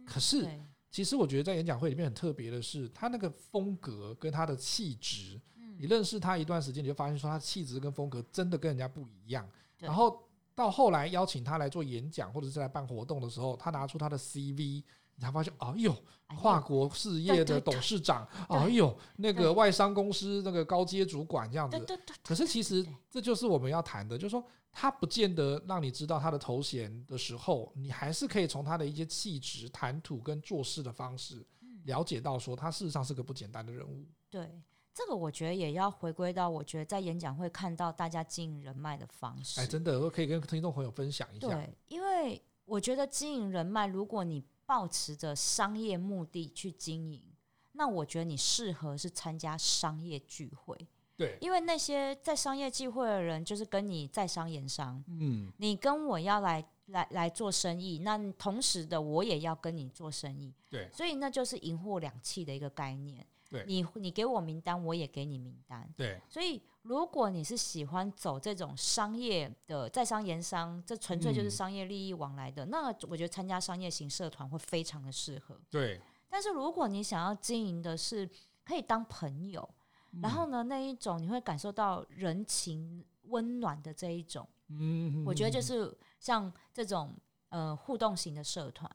[0.06, 0.46] 可是，
[0.92, 5.40] 其实我觉得在演讲会里面很特别的是，他那个风格跟他的气质，
[5.78, 9.50] 你认识他一段时间，你就发现说他气质跟风格真的跟人家不一样。
[9.78, 10.22] 然后。
[10.56, 14.84] 到后来邀请他来做演讲，或者是来办活动的时候，他拿出他的 CV，
[15.20, 15.94] 你才发现，哎呦，
[16.38, 22.00] 跨国事业的董事长，哎呦，那个外商公司那个高阶主管这样子。
[22.24, 31.46] 可是其实这就是我们要谈的，就是说他不见得让你知道他的头衔的时候，你还是可以从他的一些气质、谈吐跟做事的方式，
[31.84, 34.06] 了解到说他事实上是个不简单的人物。
[34.30, 34.62] 对。
[34.92, 39.62] 这个我觉得也要回归到，我觉得在演讲会看到大家经营人脉的方式。
[39.62, 41.48] 哎，真的，我可以跟听众朋友分享一下。
[41.48, 47.24] 对，因为我觉得经营人脉，如果你抱持着商业目的去经营，
[47.72, 50.78] 那我觉得你适合是参加商业聚会。
[51.18, 55.04] 对，因为那些在商业聚会的人，就是跟你在商言商。
[55.08, 60.54] 嗯，你跟我要来来来做生意，那同时的我也要跟你做生意。
[60.70, 63.26] 对，所以那就是银货两气的一个概念。
[63.50, 65.92] 对你你给我名单，我也给你名单。
[65.98, 75.60] 对，所以如果你是喜欢走这种商业的在商言商，这纯粹就是商业利益往来的，嗯、那我觉得参加商业型社团会非常的适合。
[75.70, 78.30] 对，但是如果你想要经营的是
[78.64, 79.68] 可以当朋友，
[80.12, 87.16] 嗯、然后呢那一种你会感受到人情温暖的这一种，嗯，我觉得就是像这种。
[87.50, 88.90] 呃，互动型的社团，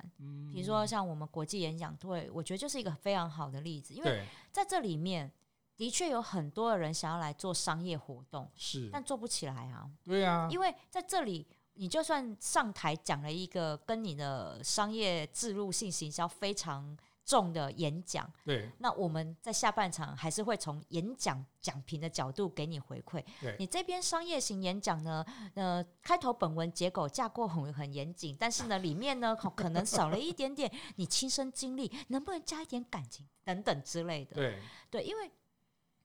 [0.53, 5.31] 比如说像我们国际演讲会，我觉得就是一个非常好的例子，因为在这里面
[5.77, 9.91] 的确有很多的人想要来做商业活动，是，但做不起来啊。
[10.05, 23.25] 对啊，因为在这里，你就算上台讲了一个跟你的商业置入性行销非常重的演讲，对，那我们在下半场还是会从演讲讲评的角度给你回馈。
[23.41, 34.35] 对，你这边商业型演讲呢，呃，开头本文结构架构很很严谨，但是呢，里面呢 可能少了一点点你亲身经历，能不能加一点感情等等之类的？
[34.35, 34.59] 对，
[34.91, 35.31] 对，因为。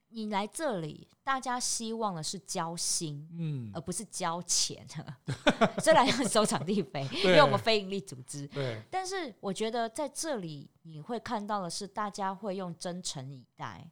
[0.10, 4.86] 你来这里，大家希望的是交心，嗯，而不是交钱。
[5.82, 8.82] 虽然要收场地费，因为我们非盈利组织，对。
[8.90, 13.88] 但是我觉得在这里，你会看到的是，大家会用真诚以待。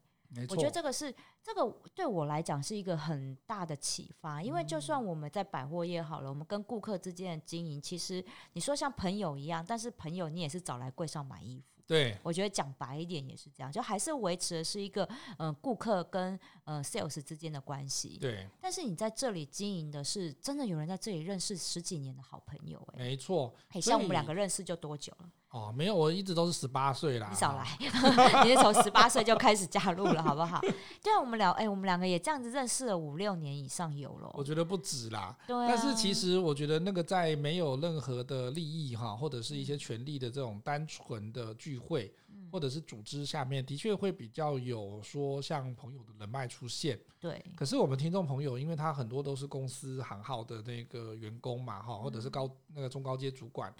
[0.49, 11.76] 我觉得这个是这个对我来讲是一个很大的启发，因为就算我们在百货业好了，我们跟顾客之间的经营，其实你说像朋友一样，但是朋友你也是找来柜上买衣服。
[11.87, 15.05] 对，我觉得讲白一点也是这样，就还是维持的是一个
[15.37, 18.17] 嗯、呃、顾客跟呃 sales 之间的关系。
[18.19, 25.31] 对，但是你在这里经营的是真的有人在这里认识十几年的好朋友哎、欸，没错，像我们两个认识就多久了？
[25.49, 27.29] 哦，没有，我一直都是十八岁啦。
[27.29, 27.65] 你少来，
[28.43, 30.59] 你是从十八岁就开始加入了，好不好？
[31.01, 34.29] 对啊，我们聊，哎、欸，我们两个也这样子认识了五六年以上有了。
[34.33, 35.35] 我觉得不止啦。
[35.47, 35.65] 对啊。
[35.67, 46.99] 但是其实我觉得那个在没有任何的利益哈，或者是一些权利的这种单纯的聚会，嗯、或者是组织下面，的确会比较有说像朋友的人脉出现。
[47.21, 47.41] 对。
[47.55, 53.73] 可是我们听众朋友，因为他很多都是公司行号的那个员工嘛，哈，或者是高那个中高阶主管。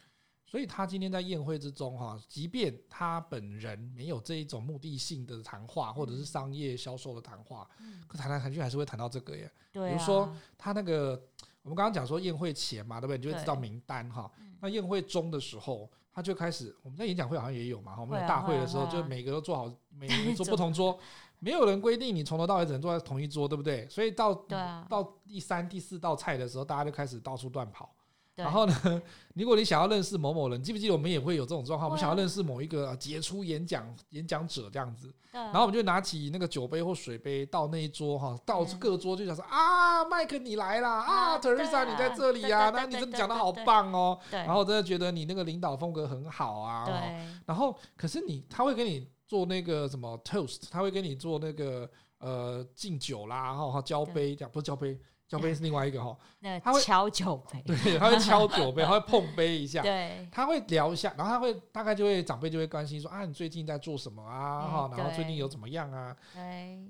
[0.50, 7.70] 所以他今天在宴会之中哈，即便他本人没有这一种目的性的谈话，或者是商业销售的谈话，
[8.08, 9.52] 可谈来谈去还是会谈到这个耶。
[9.74, 11.22] 对，比如说他那个，
[11.64, 13.18] 我们刚刚讲说宴会前嘛，对不对？
[13.18, 14.32] 你就会知道名单哈。
[14.62, 20.98] 那宴会中的时候，他就开始，我们在演讲会好像也有嘛，我们有大会的时候，就每个都坐好，每个坐不同桌，
[21.40, 23.86] 没有人规定你从头到尾只能坐在同一桌，对不对？
[23.90, 24.34] 所以到
[24.90, 27.94] 到第三、第四道菜的时候，大家就开始到处乱跑。
[28.38, 29.02] 然后呢，
[29.34, 31.90] 如果你想要认识某某人，记不记得我们也会有这种状况？
[31.90, 46.86] 我们想要认识某一个杰出演讲演讲者这样子，然后我们就拿起那个酒杯或水杯到那一桌哈，到各桌就想说啊，麦克你来啦，啊，特蕾莎你在这里呀，那你真的讲的好棒哦，然后我真的觉得你那个领导风格很好啊，
[47.46, 54.96] 然后可是你他会给你做那个什么 toast，他会给你做那个呃敬酒啦，然后交杯这样，不是交杯。
[55.28, 56.18] 交杯是另外一个哈，
[56.64, 64.62] 他会敲酒杯，对，他会敲酒杯， 他会碰杯一下，对，他会聊一下，然后他会大概就会长辈就会关心说啊，你最近在做什么啊？
[64.62, 66.16] 哈，然后最近有怎么样啊？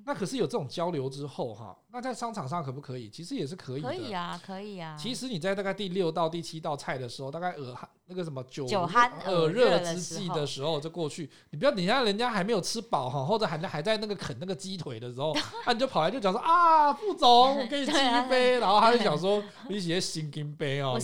[0.06, 3.10] 那可是有这种交流之后哈，那在商场上可不可以？
[3.10, 3.90] 其实也是可以的。
[3.90, 4.96] 可以啊，可以啊。
[4.96, 11.28] 其实你在大概第六道、第七道菜的时候，大概耳那个什么酒酒酣耳热之际的时候，就过去。
[11.50, 15.32] 你不要等下人家还没有吃饱哈，或者还在还在那个啃那个鸡腿的时候，
[15.66, 18.60] 啊，你就跑来就讲说啊，副总，我给你敬一杯。
[18.62, 21.00] 然后他就想说，你写新金杯哦，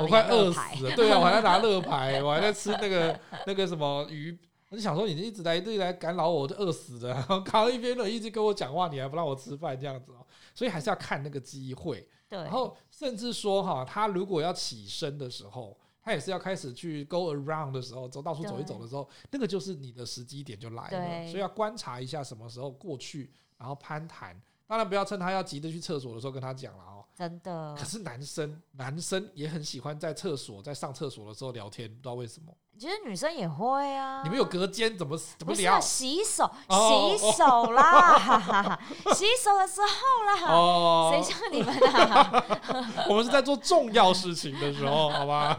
[0.00, 0.94] 我快饿死了。
[0.94, 4.38] 对啊， 我还在拿乐牌，我还在吃那个那个什么鱼。
[4.68, 7.14] 我就想说，你一直来一直来干扰我，我就饿死了。
[7.14, 10.15] 然后扛一边的一直跟我讲话，你还不让我吃饭这样子哦。
[10.56, 12.08] 所以还是要看那个机会。
[12.28, 12.36] 对。
[12.38, 20.90] 然后甚至说哈，他如果要起身的时候，他也是要开始去 go around 的时候，走到处走一走的时候，那个就是你的时机点就来了。
[20.90, 21.30] 对。
[21.30, 24.40] 所以要观察一下什么时候过去，然后攀谈。
[24.66, 27.04] 当然不要趁他要急着去厕所的时候跟他讲了哦。
[27.14, 27.74] 真的。
[27.78, 32.52] 可是男生男生也很喜欢在厕所在上厕所的时候聊天，不知道为什么。
[32.78, 34.22] 其实女生也会啊。
[34.22, 35.80] 你们有隔间怎么怎么聊？
[35.80, 38.78] 洗手，洗手啦，
[39.14, 40.52] 洗手的时候啦。
[40.52, 41.10] 哦。
[41.12, 42.44] 谁像你们啊？
[43.08, 45.56] 我们是在做重要事情的时候， 好吧？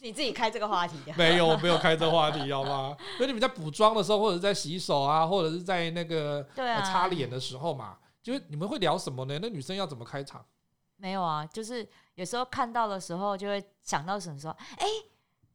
[0.00, 0.96] 你自己开这个话题。
[1.16, 2.96] 没有，我没有开这个话题，好吗？
[3.16, 6.46] 所以你们在补妆的时候，或者在洗手啊，或者是在那个
[6.84, 9.38] 擦脸的时候嘛，就是你们会聊什么呢？
[9.42, 10.44] 那女生要怎么开场？
[10.96, 14.86] 没有啊，就是有时候看到的时候，就会想到什么说，哎。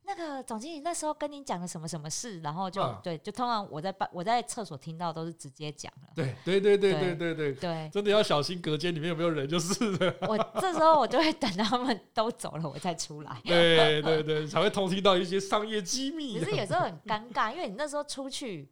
[0.03, 6.09] 那个总经理那时候跟你讲了什么什么事，然后就、啊、对，就通常我在办我在厕所听到都是直接讲了。
[6.15, 10.13] 对对对对对对对对，真的要小心隔间里面有没有人就是了。
[10.27, 13.41] 我这时候我就会等他们都走了，我再出来。
[13.45, 16.39] 对对对，才会偷听到一些商业机密。
[16.39, 18.69] 可是有时候很尴尬，因为你那时候出去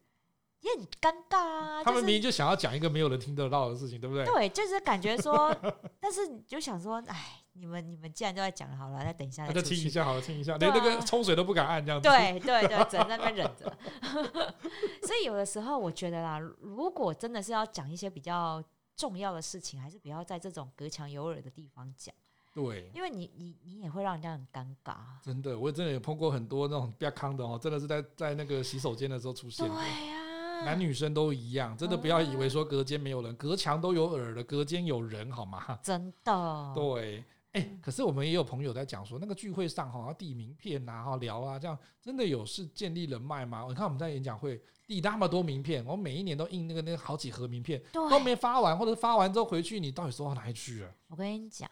[0.62, 1.84] 也很尴尬啊。
[1.84, 4.26] 他们明明就想要讲一个没有人听得到的事情，对不对？
[4.26, 5.56] 对，就是感觉说，
[6.02, 7.44] 但是你就想说，哎。
[7.60, 12.08] 你们你们既然都在讲了，好了，那等一下再，再听一下，好了，听一下，连那个冲水都不敢按这样子。
[12.08, 13.78] 对对对，只能在那边忍着。
[15.06, 18.64] 所以有的时候我觉得啦，如果真的是要讲一些比较
[18.96, 22.16] 重要的事情，还是不要在这种隔墙有耳的地方讲。
[22.54, 24.96] 对，因为你你你也会让人家很尴尬。
[25.22, 29.68] 真的，我真的有碰过很多那种比较康的哦，真的是在在那个洗手间的时候出现。
[29.68, 35.80] 对呀，男女生都一样，真的不要以为说隔间没有人，隔墙都有耳的，隔间有人好吗？
[35.84, 36.72] 真的。
[36.74, 37.24] 对。
[37.54, 43.66] 哎、欸，可是我们也有朋友在讲说，那个聚会上哈要递名片呐，哈聊啊，这样真的有是建立人脉吗？
[43.68, 50.94] 你看我们在演讲会递那么多名片，我们每一年都印那个那个好几盒名片，都没发完，或者发完之后回去，你到底收到哪里去了？
[51.08, 51.68] 我跟你讲，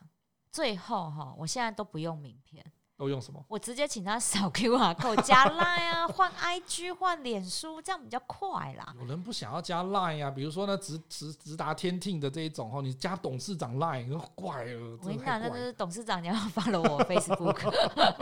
[0.52, 2.66] 最后哈，我现在都不用名片。
[2.98, 3.40] 都用什么？
[3.48, 8.94] 我直接请他扫 QR code 加 Line 啊，换 IG 换脸书，这样比较快啦。
[9.00, 14.98] 有人不想要加 Line 啊，比如说呢，直直直达天听的这一种哦，你加董事长 Line 就怪了。
[15.02, 17.72] 我跟你讲，那就是董事长你要 follow 我 Facebook。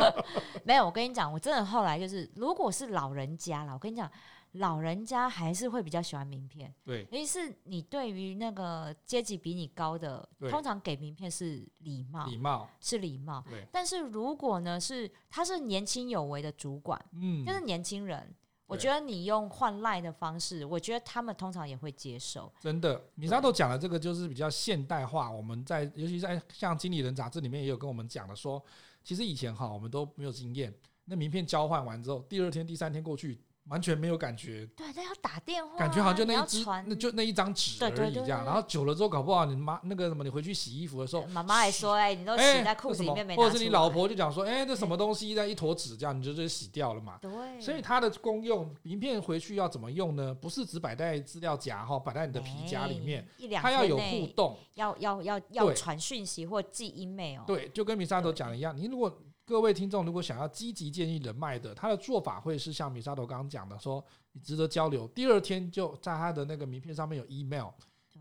[0.66, 4.12] 没有，我跟你讲，我真的后来就是，如果是老人家了，我跟你讲。
[4.56, 13.44] 老人家还是会比较喜欢名片，对，尤其是你对于那个阶级比你高的，通常给名片是礼貌，礼貌是礼貌。
[13.50, 18.34] 对，但是如果呢是他是年轻有为的主管，嗯，就是年轻人，
[18.66, 22.50] 我觉得你用换赖的方式，我觉得他们通常也会接受。
[22.62, 25.30] 真的，米莎都讲了这个就是比较现代化。
[25.30, 28.64] 我们在尤其在像《经理人》杂志里面也有跟我们讲的说，
[29.04, 33.38] 其实以前哈我们都没有经验，那名片交换完之后，第二天、第三天过去。
[33.70, 38.46] 完全没有感觉，对，那要打电话，感觉好像就那一支，那就那一张纸而已，这样。
[38.46, 47.32] 然后久了之后，搞不好你妈那个什么，你回去洗衣服的时候，妈妈还说：“哎，你都洗在裤子里面没拿出来。”或者是你老婆就讲说：“哎，这什么东西在一坨纸这样，你就就洗掉了嘛。”对。
[47.60, 50.32] 所以它的功用，名片回去要怎么用呢？
[50.34, 53.28] 不是只摆在资料夹哈，摆在你的皮夹里面，
[53.62, 57.42] 它要有互动，要要要要传讯息或寄 email。
[57.48, 59.12] 对，就跟米莎头讲的一样，你如果。
[59.46, 65.08] 各位听众，如果想要积极建立人脉的，他的做法会是像米沙头刚刚讲的，说你值得交流。
[65.10, 67.68] 第二天就在他的那个名片上面有 email。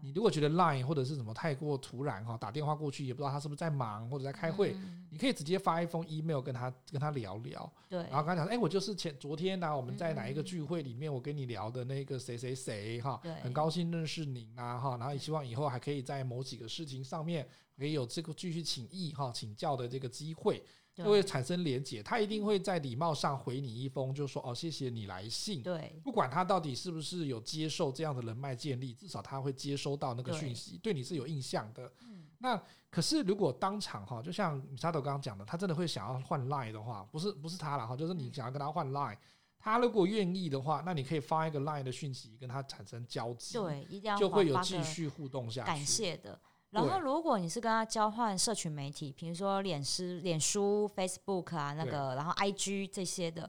[0.03, 4.77] 你如果觉得 line 或者是什么太过突然哈，打电话过去也不知道他是不是在忙或者在开会，
[5.09, 7.73] 你可以直接发一封 email 跟他跟他聊聊。
[7.89, 20.63] 对，然后刚才讲，哎，我就是前昨天呢，我们在哪一个聚会里面，我跟你聊的那个谁谁谁哈，很高兴认识您啊哈，然后也希望以后还可以在某几个事情上面可以有这个继续请益哈请教的这个机会。
[20.95, 25.61] 就会产生连结，他一定会在礼貌上回你一封，就说哦，谢谢你来信。
[25.61, 31.93] 对，不管他到底是不是有接受这样的人脉建立，至少他会接收到那个讯息，对，对你是有印象的。
[32.05, 39.17] 嗯，那可是如果当场哈，就像米沙头刚刚讲的，他真的会想要换 line 的话，不是不是他了哈，就是你想要跟他换 line，
[39.59, 45.67] 他如果愿意的话，那你可以发一个 line 的讯息跟他产生交集，对，一定要就会有继续互动下去。
[45.67, 46.39] 感谢的。
[46.75, 53.49] 然后，如果你是跟他交换社群媒体，比如说脸书、脸书、Facebook 啊，那个，然后 IG 这些的，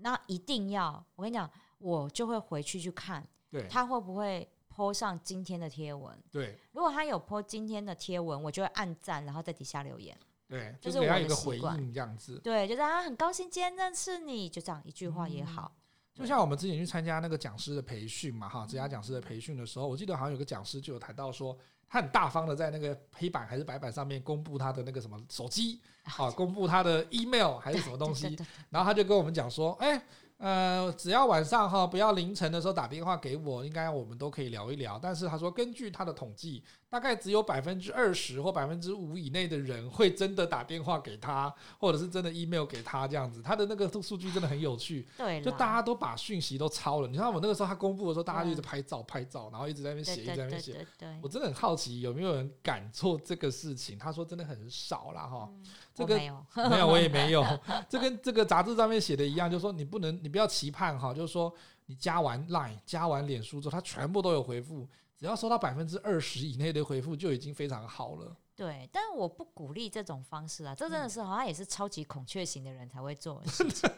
[0.00, 3.26] 那一定要，我跟你讲，我就会回去去看，
[3.68, 6.18] 他会不会 po 上今天的贴文。
[6.30, 10.16] 对，如果他有 po 今天的贴文，我就会按赞，然后在底下留言。
[10.48, 12.40] 对，就是给他一个回应这样子。
[12.42, 15.72] 对，就是他很高兴今天认识你，就这样一句话也好。
[15.74, 15.80] 嗯
[16.16, 21.54] 就像我们之前去参加那个讲师的培训嘛，哈，职涯讲师的培训的时候，我记得好像有个讲师就有谈到说，
[21.88, 28.36] 他很大方的在那个黑板还是白板上面公布他的那个什么手机啊，公布他的 email 还是什么东西，
[28.70, 30.02] 然后他就跟我们讲说，哎。
[30.38, 34.98] 呃，只要晚上哈，不要凌晨的时候打电话给我，应该我们都可以聊一聊。
[34.98, 36.62] 但是他说，根据他的统计，
[36.96, 43.42] 大概只有百分之二十或百分之五以内的人会真的打电话给他，或者是真的 email 给他这样子。
[43.42, 47.08] 他的那个数据真的很有趣，对，就大家都把讯息都抄了。
[47.08, 50.86] 你看我那个时候他公布的时候，大家就一直拍照拍照，然后一直在那边写，一直在那边写。
[51.20, 53.98] 我真的很好奇有没有人敢做这个事情。
[53.98, 55.46] 他说真的很少啦哈。
[55.50, 55.62] 嗯
[55.94, 57.44] 这个没有， 没有，我也没有。
[57.90, 61.52] 这跟这个杂志上面写的一样，就是说你不能，你不要期盼哈，就是说
[61.86, 64.86] 你加完 Line、加完脸书之后，他全部都有回复，
[65.18, 68.36] 只要收到百分之二十以内的回复就已经非常好了。
[68.54, 73.90] 对，但是我不鼓励这种方式啊，这真的是好像也是超级孔雀型的人才会做的事 情。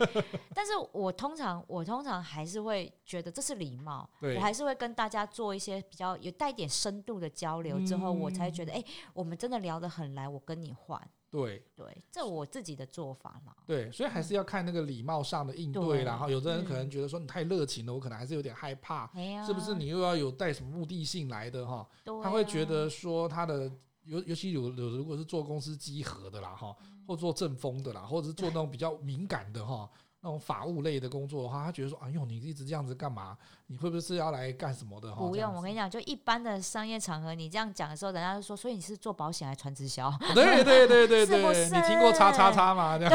[0.52, 11.00] 但是我通常我通常还是会觉得这是礼貌，我还是会跟大家做一些比较有带点深度的交流之后，我才觉得哎，我们真的聊得很来，我跟你换。
[11.30, 13.54] 对对，这我自己的做法嘛。
[13.66, 19.10] 对，所以还是要看那个礼貌上的应对，然后有的人可能觉得说你太热情了，我可能还是有点害怕，
[19.44, 19.74] 是不是？
[19.74, 21.86] 你又要有带什么目的性来的哈？
[22.22, 23.70] 他会觉得说他的
[24.04, 26.74] 尤尤其有有如果是做公司集合的啦哈，
[27.06, 29.90] 或做正风的啦，或者是做那种比较敏感的哈。
[30.20, 33.36] 那种法务类的工作的话，他觉得说：“哎呦，你一直这样子干嘛？
[33.68, 42.98] 你会不会是要来干什么的？”不用，我跟你讲，就一般的商业场合，你这样讲的时候，人家就说：“所以你是做保险还是传直销？”对对对对对， 是是你听过叉叉叉吗？
[42.98, 43.08] 对。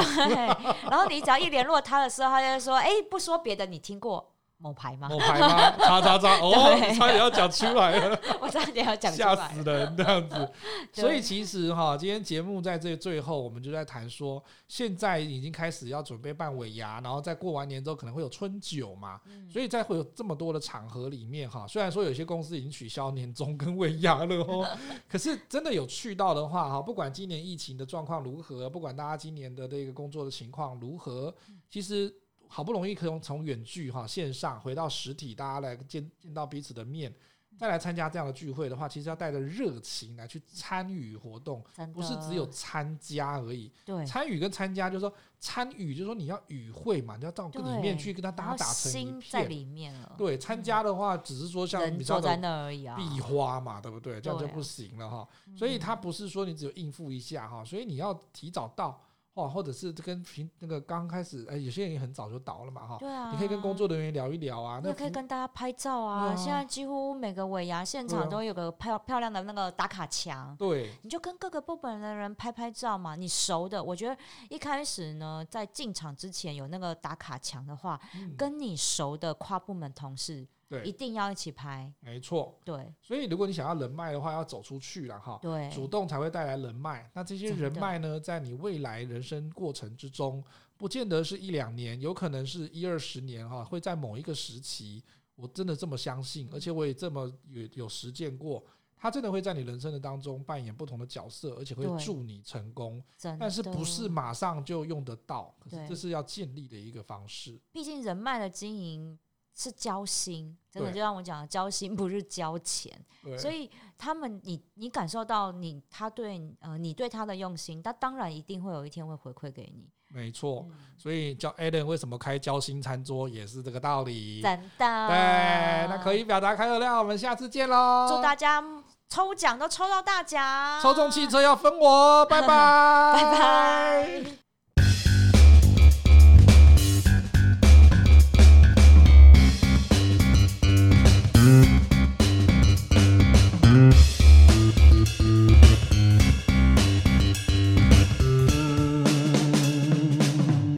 [0.90, 4.33] 然后你只要一联络他的时候，他就会说：“哎，不说别的，你听过？”
[4.64, 5.10] 某牌吗？
[5.10, 5.72] 某牌吗？
[5.78, 6.54] 叉叉叉 哦，
[6.96, 10.50] 差点要讲出来了， 我差点要讲出来，吓死人这样子。
[10.94, 19.20] 所以其实哈，今天节目在这最后，我们就在谈说，现在已经开始要准备办尾牙，然后在过完年之后可能会有春酒嘛。
[19.50, 24.66] 所以在会有这么多的场合里面哈，虽然说有些公司已经取消年终跟尾牙了哦，
[25.10, 31.36] 可是真的有去到的话哈，不管今年疫情的状况如何，不管大家今年的这个工作的情况如何，
[31.70, 32.16] 其实。
[32.54, 37.12] 好不容易可以从远距哈线上回到实体，大家来见见到彼此的面，
[37.58, 43.72] 再来参加这样的聚会的话，其实要带着热情来去参与活动，不是只有参加而已。
[43.84, 49.32] 对，参与跟参加就是说参与，就是说你要与会嘛，你要到里面去跟他大家打成一片。
[49.32, 50.14] 在里面了。
[50.16, 54.22] 对，参加的话只是说像比较在那而已啊，壁花嘛，对不对？
[54.22, 55.28] 这样就不行了哈。
[55.58, 59.03] 所以他不是说你只有应付一下哈，所以你要提早到。
[59.36, 62.98] 哇，或者是跟平那个刚开始，哎，有些人也很早就到了嘛，哈。
[63.00, 63.32] 对啊。
[63.32, 64.80] 你可以跟工作人员聊一聊啊。
[64.84, 66.28] 那可以跟大家拍照啊。
[66.28, 70.56] 啊现在几乎每个尾牙现场都有个漂漂亮的那个打卡墙。
[70.58, 70.92] 对。
[71.02, 73.16] 你就跟各个部门的人拍拍照嘛。
[73.16, 74.16] 你熟的，我觉得
[74.50, 80.48] 一开始呢，在进场之前有那个打卡墙的话，嗯、跟你熟的跨部门同事。
[80.68, 82.58] 对，一定要一起拍，没错。
[82.64, 85.38] 对，所以如果你想要人脉的话，要走出去了哈。
[85.42, 87.10] 对，主动才会带来人脉。
[87.14, 90.44] 那这些人脉呢，在你未来人生过程之中，
[90.78, 93.64] 不见得是一两年，有可能是一二十年哈。
[93.64, 95.04] 会在某一个时期，
[95.36, 98.64] 我真的这么相信，而且我也这么有有实践过，
[98.98, 103.04] 他真的会在你人生的当中扮演不同的角色，而且会助你成功。
[103.40, 105.54] 但是不是马上就用得到？
[105.60, 107.60] 可是这是要建立的一个方式。
[107.72, 109.20] 毕竟人脉的经营。
[109.56, 112.92] 是交心，真的就像我讲的，交心不是交钱，
[113.38, 119.90] 所以他们你你感受到你他对呃你对他的用心，他当然一定会有一天会回馈给你。
[120.10, 124.42] 没错，所以叫 Allen 为什么开交心餐桌也是这个道理。
[124.44, 128.08] 真的，对，那可以表达开热量，我们下次见喽！
[128.08, 128.64] 祝大家
[129.10, 132.48] 抽奖都抽到大奖，抽中汽车要分我，拜拜，
[133.14, 134.43] 拜拜。